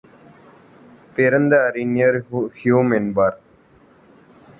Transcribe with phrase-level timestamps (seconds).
[1.15, 2.17] பிறந்த அறிஞர்
[2.31, 3.37] ஹ்யூம்என்பார்.